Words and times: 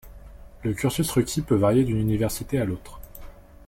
Le 0.63 0.73
cursus 0.73 1.11
requis 1.11 1.43
peut 1.43 1.53
varier 1.53 1.83
d'une 1.83 1.99
université 1.99 2.57
à 2.59 2.65
l'autre. 2.65 2.99